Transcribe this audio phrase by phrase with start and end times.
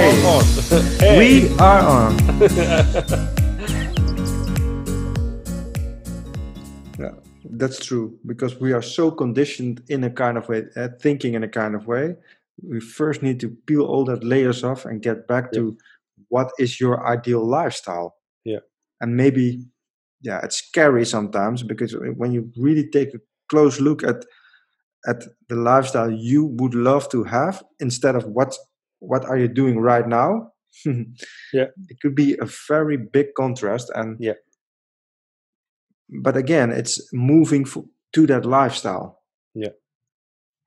[0.00, 0.22] we Hey.
[0.22, 0.44] are on.
[0.98, 1.18] Hey.
[1.18, 3.30] We are on.
[6.98, 7.14] yeah,
[7.44, 11.42] that's true because we are so conditioned in a kind of way, uh, thinking in
[11.44, 12.16] a kind of way.
[12.62, 15.76] We first need to peel all that layers off and get back to
[16.28, 18.16] what is your ideal lifestyle.
[18.44, 18.60] Yeah.
[19.02, 19.64] and maybe,
[20.22, 24.24] yeah, it's scary sometimes because when you really take a close look at
[25.08, 28.54] at the lifestyle you would love to have instead of what
[29.00, 30.52] what are you doing right now
[31.52, 31.68] Yeah.
[31.90, 34.38] it could be a very big contrast and Yeah.
[36.22, 39.22] but again it's moving f- to that lifestyle
[39.54, 39.74] Yeah.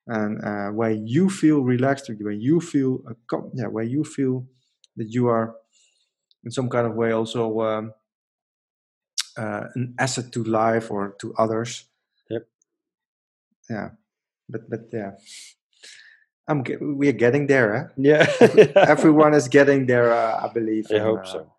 [0.08, 4.46] and uh, where you feel relaxed where you feel a com- yeah where you feel
[4.98, 5.56] that you are
[6.44, 7.94] in some kind of way also um,
[9.38, 11.86] uh, an asset to life or to others
[12.30, 12.44] Yep.
[13.70, 13.90] yeah
[14.50, 15.12] but but yeah
[16.48, 17.84] i'm ge- we're getting there eh?
[17.98, 18.26] Yeah.
[18.76, 21.54] everyone is getting there uh, i believe I and, hope uh, so.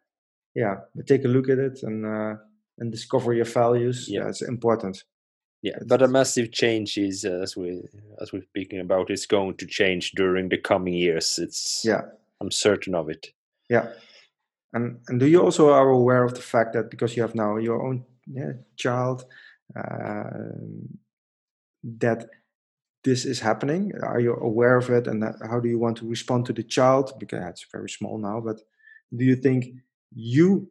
[0.55, 2.35] yeah but take a look at it and uh,
[2.79, 4.23] and discover your values Yeah.
[4.23, 5.05] yeah it's important
[5.65, 7.69] Yeah, but a massive change is, uh, as we
[8.23, 11.39] as we're speaking about, is going to change during the coming years.
[11.39, 12.03] It's yeah
[12.41, 13.33] I'm certain of it.
[13.71, 13.87] yeah
[14.75, 17.57] and and do you also are aware of the fact that because you have now
[17.59, 19.25] your own yeah, child
[19.77, 20.51] uh,
[22.01, 22.27] that
[23.05, 26.47] this is happening are you aware of it and how do you want to respond
[26.47, 28.61] to the child because it's very small now but
[29.17, 29.67] do you think
[30.15, 30.71] you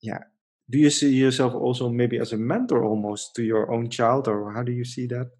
[0.00, 0.22] yeah
[0.70, 4.52] do you see yourself also maybe as a mentor almost to your own child or
[4.52, 5.30] how do you see that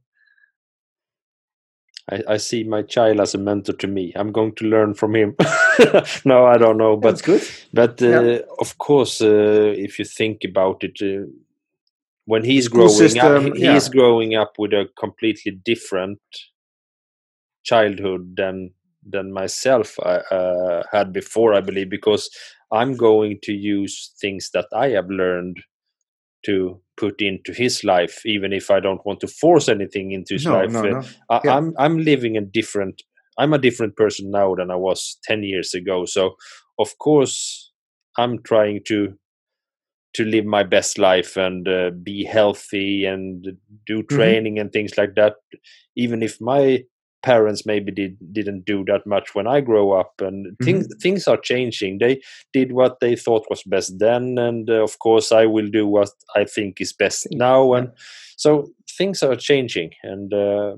[2.10, 4.12] I, I see my child as a mentor to me.
[4.16, 5.36] I'm going to learn from him.
[6.24, 8.38] no, I don't know, but that's good but uh, Yeah.
[8.58, 11.26] of course, uh, if you think about it, uh,
[12.32, 13.76] when he's growing system, up, he yeah.
[13.76, 16.18] is growing up with a completely different
[17.62, 18.70] childhood than
[19.14, 21.52] than myself I, uh, had before.
[21.52, 22.30] I believe because
[22.72, 25.58] I'm going to use things that I have learned
[26.46, 30.46] to put into his life, even if I don't want to force anything into his
[30.46, 30.70] no life.
[30.70, 31.56] no Uh, no I, Yeah.
[31.56, 33.02] I'm I'm living a different.
[33.38, 36.06] I'm a different person now than I was ten years ago.
[36.06, 36.22] So
[36.78, 37.36] of course
[38.16, 38.98] I'm trying to
[40.14, 43.46] to live my best life and uh, be healthy and
[43.86, 45.34] do training and things like that.
[45.96, 46.84] Even if my
[47.22, 51.36] parents maybe did didn't do that much when I grow up, and things things are
[51.36, 51.98] changing.
[51.98, 52.20] They
[52.52, 56.10] did what they thought was best then, and uh, of course I will do what
[56.36, 57.74] I think is best now.
[57.74, 57.90] And
[58.36, 58.68] so
[58.98, 60.76] things are changing, and uh,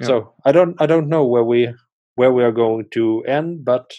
[0.00, 0.08] Yeah.
[0.08, 1.72] so I don't I don't know where we
[2.16, 3.92] where we are going to end, but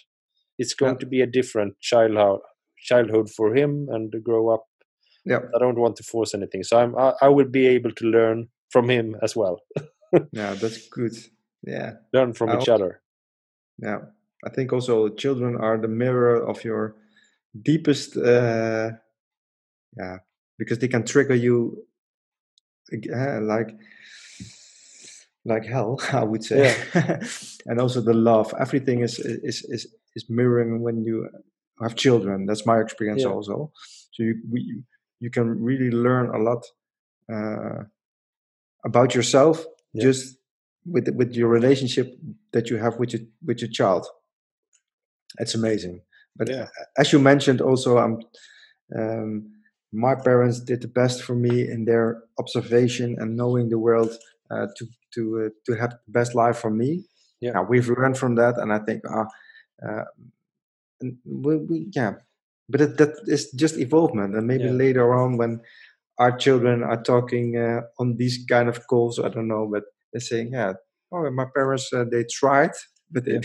[0.58, 1.00] it's going Yeah.
[1.00, 2.42] to be a different childhood
[2.90, 4.64] childhood for him and grow up.
[5.32, 8.06] yeah I don't want to force anything, so I'm I, I will be able to
[8.18, 8.38] learn
[8.74, 9.56] from him as well,
[10.42, 11.16] yeah that's good
[11.74, 12.92] yeah learn from I each also- other.
[13.88, 14.00] Yeah,
[14.48, 16.96] I think also children are the mirror of your
[17.70, 18.88] deepest, uh,
[20.02, 20.18] yeah,
[20.60, 21.56] because they can trigger you
[22.94, 23.70] uh, like
[25.46, 27.20] like hell, I would say, Yeah.
[27.68, 28.54] and also the love.
[28.60, 31.28] Everything is is is is mirroring when you
[31.82, 32.46] have children.
[32.46, 33.34] That's my experience Yeah.
[33.34, 33.72] also.
[34.12, 34.84] So you we,
[35.20, 36.64] you can really learn a lot
[37.32, 37.84] uh,
[38.86, 40.04] about yourself Yeah.
[40.08, 40.38] just
[40.86, 42.08] with with your relationship
[42.52, 44.06] that you have with your with your child.
[45.40, 46.02] It's amazing.
[46.36, 46.68] But Yeah.
[46.98, 48.20] as you mentioned, also, um,
[48.96, 49.52] um,
[49.92, 54.12] my parents did the best for me in their observation and knowing the world
[54.52, 57.06] uh, to to uh, to have the best life for me.
[57.42, 57.54] Yeah.
[57.54, 59.28] Now we've learned from that, and I think, ah,
[59.88, 60.06] uh,
[61.02, 62.14] and we, we, yeah,
[62.70, 64.74] but it, that is just evolvement, and maybe Yeah.
[64.86, 65.62] later on when
[66.20, 70.22] our children are talking uh, on these kind of calls, I don't know, but they're
[70.22, 70.74] saying, yeah,
[71.12, 72.72] oh, my parents uh, they tried,
[73.12, 73.40] but they,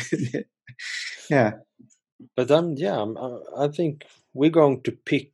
[1.31, 1.53] yeah,
[2.37, 4.05] But um, yeah, I'm, I I think
[4.35, 5.33] we're going to pick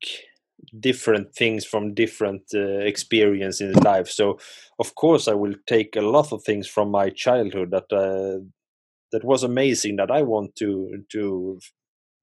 [0.81, 4.09] different things from different uh, experience in life.
[4.09, 4.39] So,
[4.79, 8.41] of course, I will take a lot of things from my childhood that uh,
[9.13, 11.61] that was amazing that I want to to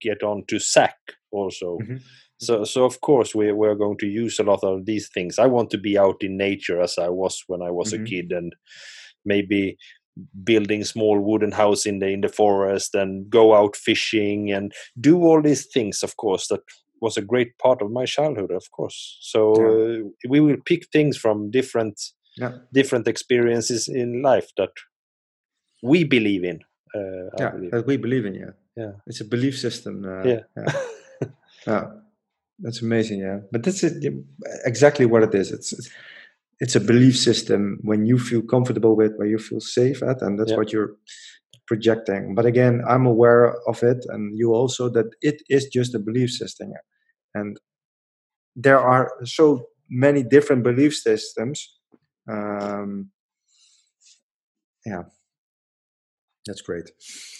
[0.03, 0.97] get on to Zach
[1.31, 1.77] also.
[1.81, 2.01] Mhm.
[2.39, 5.39] So, so of course, we we're going to use a lot of these things.
[5.39, 7.99] I want to be out in nature as I was when I was Mhm.
[7.99, 8.53] a kid, and
[9.25, 9.77] maybe
[10.43, 15.15] building small wooden house in the in the forest and go out fishing and do
[15.23, 16.61] all these things of course that
[17.01, 19.97] was a great part of my childhood of course so uh,
[20.29, 21.97] we will pick things from different
[22.37, 22.53] Yeah.
[22.73, 24.73] different experiences in life that
[25.81, 26.59] we believe in
[26.95, 27.71] yeah, believe.
[27.71, 28.35] that we believe in.
[28.35, 28.91] Yeah, Yeah.
[29.07, 30.05] it's a belief system.
[30.05, 30.39] Uh, Yeah.
[30.57, 30.73] yeah.
[31.67, 31.85] Yeah.
[32.59, 33.19] that's amazing.
[33.19, 33.93] Yeah, but that's it,
[34.65, 35.51] exactly what it is.
[35.51, 35.91] It's it's-
[36.59, 40.37] it's a belief system when you feel comfortable with, where you feel safe at, and
[40.39, 40.57] that's Yeah.
[40.57, 40.95] what you're
[41.67, 42.35] projecting.
[42.35, 46.29] But again, I'm aware of it, and you also that it is just a belief
[46.31, 46.71] system,
[47.33, 47.59] and
[48.55, 49.45] there are so
[49.89, 51.57] many different belief systems.
[52.29, 53.11] Um,
[54.85, 55.03] yeah,
[56.45, 56.91] that's great.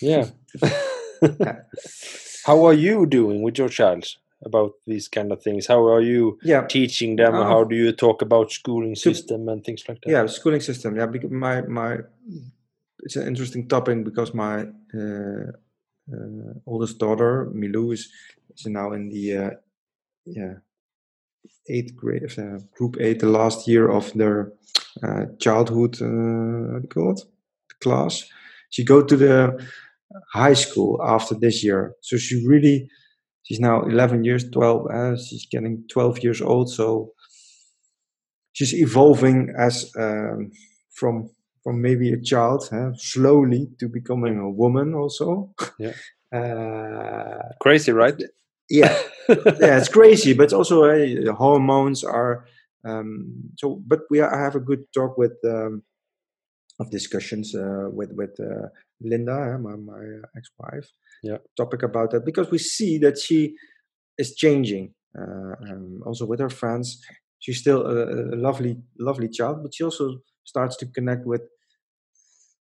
[0.02, 0.30] Yeah.
[2.46, 4.06] How are you doing with your child
[4.46, 5.68] about these kind of things?
[5.68, 7.36] How are you Yeah, teaching them?
[7.36, 7.44] Oh.
[7.44, 10.12] How do you talk about schooling system and things like that?
[10.12, 10.96] yeah, schooling system.
[10.98, 12.00] Yeah, because my my
[13.04, 15.52] it's an interesting topic because my uh,
[16.14, 18.10] uh, oldest daughter Milou is
[18.58, 19.50] is now in the uh,
[20.26, 20.56] yeah
[21.70, 24.52] eighth grade, uh, group eight, the last year of their
[25.02, 26.02] uh, childhood.
[26.02, 27.22] Uh, how do you call it?
[27.80, 28.26] Class.
[28.74, 29.36] She go to the
[30.34, 32.78] high school after this year, so she really
[33.44, 37.14] she's now 11 years 12 uh, she's getting 12 years old so
[38.54, 40.52] she's evolving as um,
[40.94, 41.30] from
[41.64, 45.94] from maybe a child huh, slowly to becoming a woman also Yeah.
[46.38, 48.16] uh, Crazy, right?
[48.70, 48.96] yeah
[49.30, 52.46] yeah it's crazy but also uh, hormones are
[52.86, 55.84] um, so but we are, i have a good talk with um,
[56.84, 58.68] of discussions uh, with with uh,
[59.12, 60.04] linda uh, my, my
[60.38, 60.88] ex-wife
[61.30, 61.40] Yeah.
[61.62, 63.40] topic about that because we see that she
[64.22, 64.86] is changing
[65.20, 66.88] uh, um, also with her friends.
[67.44, 67.98] She's still a,
[68.36, 68.74] a lovely
[69.10, 70.06] lovely child but she also
[70.54, 71.44] starts to connect with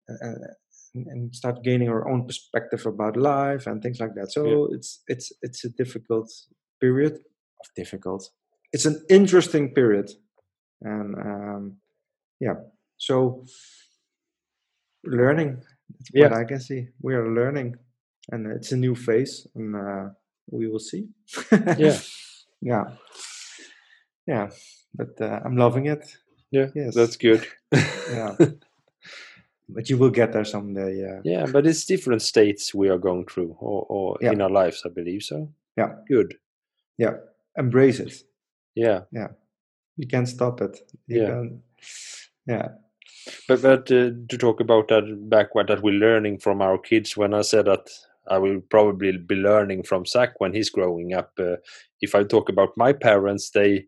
[0.09, 0.47] uh,
[0.95, 4.31] and- start gaining her own perspective about life and things like that.
[4.31, 4.41] So
[4.75, 6.27] it's it's it's a difficult
[6.83, 7.13] period.
[7.61, 8.21] Of difficult.
[8.73, 10.07] It's an interesting period.
[10.81, 11.63] And um
[12.39, 12.55] yeah.
[12.97, 13.45] So
[15.09, 15.57] learning
[15.97, 16.37] that's what Yeah.
[16.41, 17.75] i can see we are learning
[18.31, 20.09] and it's a new phase and uh,
[20.51, 21.07] we will see
[21.77, 21.97] Yeah.
[22.61, 22.83] yeah
[24.27, 24.49] yeah
[24.93, 26.17] but uh, i'm loving it
[26.51, 27.45] Yeah, yes that's good.
[28.11, 28.35] yeah
[29.69, 33.25] but you will get there someday yeah yeah, but it's different states we are going
[33.25, 34.31] through, or, or Yeah.
[34.33, 35.23] in our lives, I believe.
[35.23, 36.33] So yeah good.
[36.97, 37.13] yeah
[37.57, 38.13] embrace it
[38.75, 39.01] Yeah.
[39.11, 39.29] Yeah,
[39.97, 41.27] you can't stop it you Yeah.
[41.27, 41.61] can
[42.47, 42.67] yeah
[43.47, 47.17] but but uh, to talk about that backward that we're learning from our kids.
[47.17, 47.87] When I said that
[48.29, 51.31] I will probably be learning from Zach when he's growing up.
[51.39, 51.57] Uh,
[52.01, 53.85] if I talk about my parents, they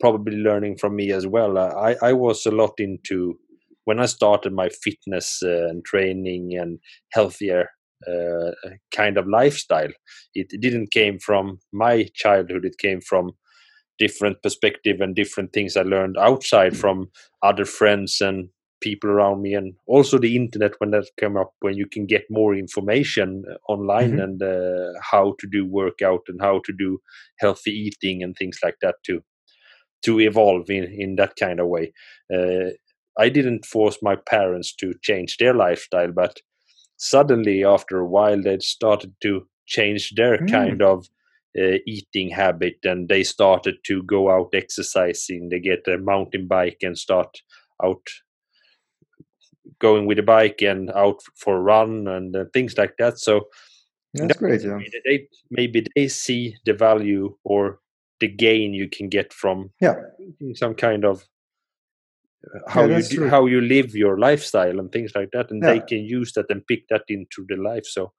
[0.00, 1.58] probably learning from me as well.
[1.58, 3.38] Uh, I I was a lot into
[3.84, 6.78] when I started my fitness uh, and training and
[7.12, 7.68] healthier
[8.08, 8.52] uh,
[8.94, 9.92] kind of lifestyle.
[10.34, 12.64] It didn't came from my childhood.
[12.64, 13.32] It came from
[13.98, 17.10] different perspective and different things I learned outside from
[17.42, 18.48] other friends and
[18.80, 22.24] people around me and also the internet when that came up when you can get
[22.30, 24.22] more information uh, online Mhm.
[24.24, 26.98] and uh, how to do workout and how to do
[27.38, 29.20] healthy eating and things like that to
[30.02, 31.92] to evolve in in that kind of way
[32.34, 32.70] uh,
[33.18, 36.40] i didn't force my parents to change their lifestyle but
[36.96, 40.50] suddenly after a while they started to change their Mm.
[40.50, 41.08] kind of
[41.58, 46.78] uh, eating habit and they started to go out exercising they get a mountain bike
[46.82, 47.42] and start
[47.82, 48.06] out
[49.80, 53.18] going with a bike and out for a run and uh, things like that.
[53.18, 53.48] So
[54.14, 54.76] that's great yeah.
[54.76, 57.78] maybe they maybe they see the value or
[58.18, 59.94] the gain you can get from yeah.
[60.54, 61.26] some kind of
[62.44, 65.80] uh, how you do, how you live your lifestyle and things like that and they
[65.80, 67.86] can use that and pick that into the life.
[67.86, 68.12] So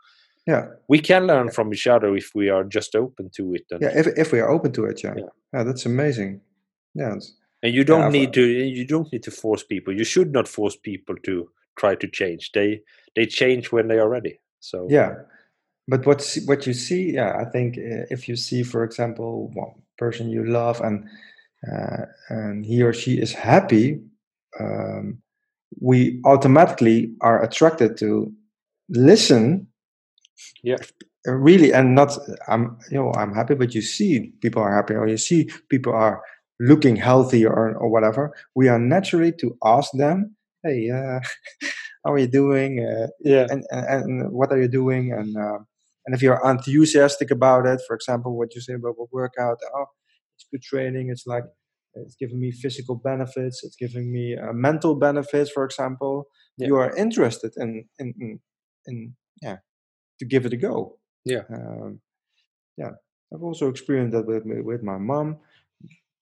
[0.47, 0.67] yeah.
[0.88, 1.51] we can learn Yeah.
[1.51, 4.39] from each other if we are just open to it and, yeah if, if we
[4.39, 5.13] are open to it yeah.
[5.17, 5.25] Yeah.
[5.53, 6.41] yeah, that's amazing.
[6.95, 7.15] Yeah
[7.63, 9.95] and you don't need to you don't need to force people.
[9.95, 11.50] You should not force people to
[11.81, 12.43] try to change.
[12.53, 12.69] They
[13.15, 14.88] they change when they are ready so.
[14.89, 15.13] Yeah
[15.88, 19.73] but what's what you see yeah i think uh, if you see for example one
[19.97, 21.07] person you love and
[21.71, 24.00] uh, and he or she is happy
[24.59, 25.21] um,
[25.79, 28.31] we automatically are attracted to
[28.89, 29.67] listen.
[30.63, 30.77] Yeah.
[31.25, 35.07] really and not i'm you know i'm happy but you see people are happy or
[35.07, 36.23] you see people are
[36.59, 41.19] looking healthy or, or whatever we are naturally to ask them hey uh,
[42.05, 45.59] how are you doing uh, yeah and, and and what are you doing and uh,
[46.05, 49.85] and if you're enthusiastic about it for example what you say about what workout oh
[50.35, 51.43] it's good training it's like
[51.95, 56.25] it's giving me physical benefits it's giving me uh, mental benefits for example
[56.57, 56.67] Yeah.
[56.69, 58.39] you are interested in in, in
[58.87, 58.97] in
[59.41, 59.57] yeah
[60.19, 61.43] to give it a go Yeah.
[61.57, 62.01] um,
[62.77, 62.93] yeah
[63.33, 65.27] i've also experienced that with my- with my mom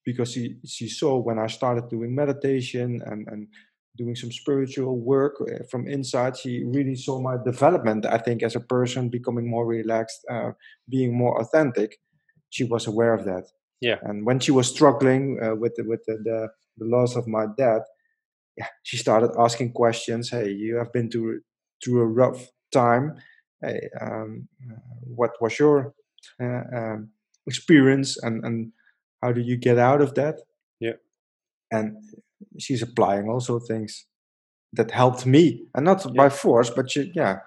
[0.05, 3.47] because she she saw when i started doing meditation and and
[3.99, 8.55] doing some spiritual work uh, from inside she really saw my development i think as
[8.55, 10.51] a person becoming more relaxed uh,
[10.95, 11.89] being more authentic
[12.55, 13.45] she was aware of that
[13.89, 13.99] Yeah.
[14.07, 16.39] and when she was struggling uh, with the, with the, the
[16.79, 17.81] the loss of my dad
[18.59, 21.41] yeah she started asking questions hey you have been through
[21.83, 22.41] through a rough
[22.71, 23.05] time.
[23.61, 24.47] Hey, um,
[25.19, 25.93] what was your
[26.41, 27.09] uh, um,
[27.47, 28.71] experience, and and
[29.21, 30.35] how do you get out of that?
[30.79, 30.97] Yeah.
[31.71, 31.95] And
[32.59, 34.05] she's applying also things
[34.73, 36.11] that helped me, and not Yeah.
[36.15, 37.39] by force, but she, yeah,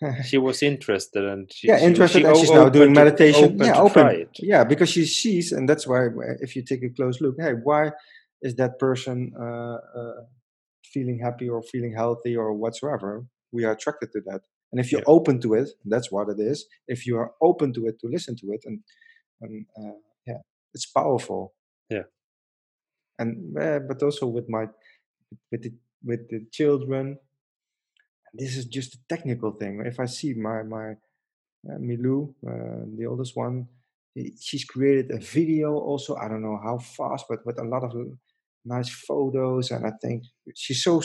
[0.24, 3.44] she was interested and she, yeah, interested, she and she's now doing to- meditation.
[3.54, 4.06] open yeah, open.
[4.08, 4.30] it.
[4.38, 7.52] Yeah, because she sees, and that's why uh, if you take a close look, hey,
[7.62, 7.92] why
[8.42, 10.20] is that person uh, uh,
[10.84, 13.24] feeling happy or feeling healthy or whatsoever?
[13.52, 14.40] We are attracted to that,
[14.72, 15.16] and if you're Yeah.
[15.16, 16.66] open to it, that's what it is.
[16.88, 18.80] If you are open to it, to listen to it, and
[19.40, 20.40] and uh, yeah,
[20.74, 21.54] it's powerful.
[21.90, 22.04] Yeah.
[23.22, 24.64] And uh, but also with my
[25.50, 25.72] with the
[26.04, 27.18] with the children.
[28.34, 29.82] This is just a technical thing.
[29.92, 30.86] If I see my my
[31.68, 33.68] uh, Milou, uh, the oldest one,
[34.40, 36.16] she's created a video also.
[36.16, 37.92] I don't know how fast, but with a lot of
[38.64, 39.70] nice photos.
[39.70, 40.24] And I think
[40.54, 41.02] she's so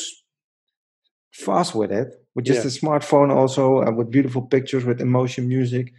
[1.33, 2.71] fast with it, with just Yeah.
[2.71, 5.93] a smartphone also, and with beautiful pictures, with emotion music.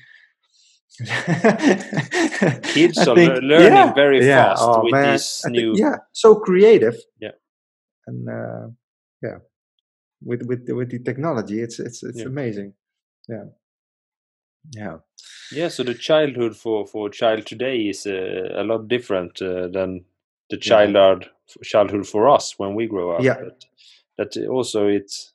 [2.75, 5.75] Kids are think- learning yeah, very yeah, fast oh, with man, these I think- new.
[5.77, 6.97] yeah, so creative.
[7.21, 7.33] Yeah.
[8.07, 8.69] and uh,
[9.23, 9.39] yeah,
[10.25, 12.27] with with the, with the technology, it's it's it's Yeah.
[12.27, 12.75] amazing.
[13.29, 13.45] Yeah,
[14.73, 14.97] yeah.
[15.53, 20.05] Yeah, so the childhood for for child today is uh, a lot different uh, than
[20.51, 21.31] the childhood
[21.63, 23.23] childhood for us when we grow up.
[23.23, 23.37] Yeah.
[23.41, 23.65] But
[24.17, 25.33] that also it's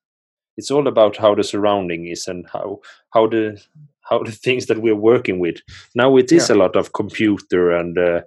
[0.57, 2.81] it's all about how the surrounding is and how
[3.13, 3.62] how the
[4.10, 5.57] how the things that we're working with.
[5.95, 8.22] Now it is a lot of computer and uh,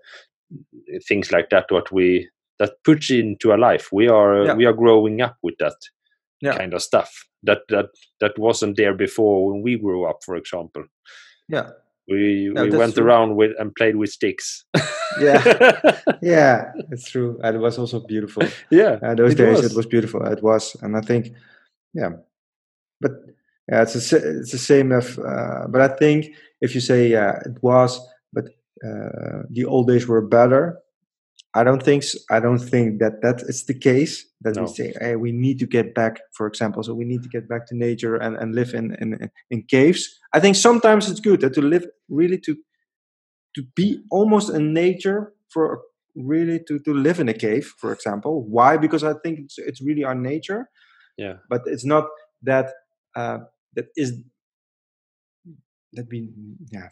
[1.09, 1.67] things like that.
[1.71, 2.29] What we
[2.59, 3.89] that puts into our life.
[3.93, 4.55] We are Yeah.
[4.55, 5.77] we are growing up with that
[6.41, 6.57] Yeah.
[6.57, 7.11] kind of stuff.
[7.43, 7.87] That that
[8.21, 10.19] that wasn't there before when we grew up.
[10.25, 10.85] For example,
[11.49, 11.71] Yeah,
[12.09, 13.05] we we went true.
[13.05, 14.65] around with and played with sticks.
[15.21, 15.43] yeah,
[16.23, 16.73] yeah.
[16.93, 18.43] It's true, and it was also beautiful.
[18.71, 19.73] yeah, Uh, those It days, was.
[19.73, 20.25] it was beautiful.
[20.33, 21.33] It was, and I think,
[21.95, 22.13] yeah,
[23.01, 23.13] but
[23.71, 24.93] yeah, it's a, it's the same.
[24.93, 26.27] If, uh, but I think
[26.61, 28.01] if you say yeah, it was,
[28.33, 28.45] but
[28.87, 30.79] uh, the old days were better.
[31.55, 34.27] I don't think I don't think that that is the case.
[34.43, 34.63] That No.
[34.63, 37.49] we say, hey, we need to get back, for example, so we need to get
[37.49, 40.07] back to nature and, and live in, in in caves.
[40.35, 42.57] I think sometimes it's good that to live really to
[43.55, 45.81] to be almost in nature for
[46.15, 48.45] really to, to live in a cave, for example.
[48.47, 48.77] Why?
[48.77, 50.69] Because I think it's, it's really our nature,
[51.17, 52.05] yeah, but it's not
[52.43, 52.73] that
[53.17, 53.39] uh,
[53.77, 54.21] that is
[55.93, 56.29] that we
[56.73, 56.89] yeah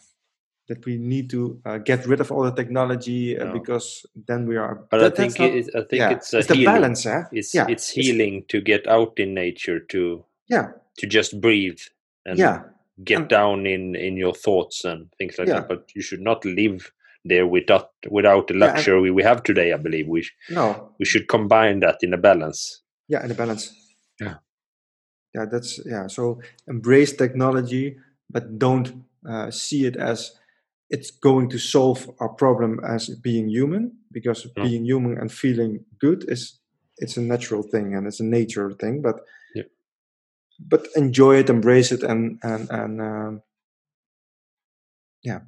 [0.69, 3.53] that we need to uh, get rid of all the technology uh, No.
[3.53, 4.87] because then we are.
[4.91, 6.65] but I think not- it, I think yeah, it's a the healing.
[6.65, 7.23] balance, eh?
[7.33, 11.81] It's yeah, it's healing to get out in nature to Yeah, to just breathe
[12.25, 12.63] and yeah,
[13.05, 15.61] get and- down in in your thoughts and things like Yeah.
[15.61, 15.69] that.
[15.69, 16.93] But you should not live
[17.27, 19.73] there without without the Yeah, and- luxury we have today.
[19.75, 22.83] I believe we no, we should combine that in a balance.
[23.09, 23.69] yeah, in a balance.
[24.21, 24.37] Yeah.
[25.35, 26.07] Yeah, that's yeah.
[26.07, 27.97] So embrace technology,
[28.31, 30.33] but don't uh, see it as
[30.91, 34.63] it's going to solve our problem as being human because No.
[34.63, 36.59] being human and feeling good is
[36.99, 39.17] it's a natural thing and it's a nature thing but
[39.55, 39.65] Yeah.
[40.61, 43.43] but enjoy it embrace it and and and um,
[45.23, 45.41] yeah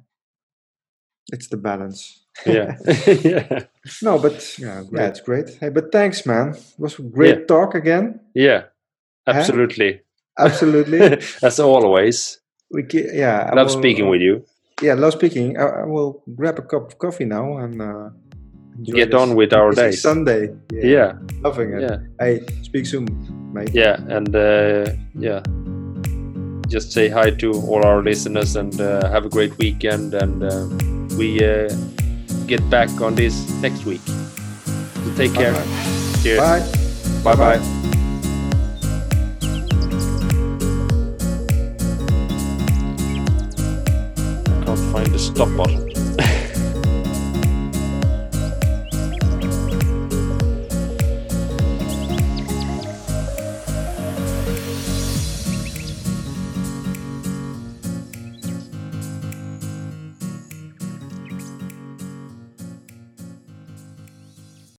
[1.31, 2.77] it's the balance Yeah,
[3.23, 3.63] yeah,
[4.01, 7.45] no but yeah, yeah it's great hey but thanks man it was a great Yeah.
[7.45, 8.63] talk again yeah.
[9.27, 10.01] Absolutely,
[10.39, 10.99] absolutely.
[11.43, 12.39] As always.
[12.71, 14.43] we ca- yeah I Love will, speaking uh, with you.
[14.81, 15.57] yeah love speaking.
[15.57, 18.09] I, I will grab a cup of coffee now and uh,
[18.83, 19.91] Get this on with our day.
[19.91, 20.53] Sunday.
[20.71, 21.81] Yeah, loving it.
[21.81, 21.97] Yeah.
[22.19, 23.07] hey speak soon
[23.53, 23.71] mate.
[23.73, 25.41] Yeah and uh, yeah.
[26.69, 30.67] Just say hi to all our listeners and uh, have a great weekend and uh,
[31.17, 31.69] we uh,
[32.45, 34.01] get back on this next week.
[34.05, 35.53] So take care.
[35.53, 36.21] Bye-bye.
[36.21, 36.39] cheers.
[36.39, 37.33] Bye.
[37.35, 37.96] Bye bye
[44.97, 45.86] find the stop button